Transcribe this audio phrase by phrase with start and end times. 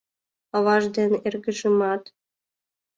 [0.57, 2.03] Аваж ден эргыжымат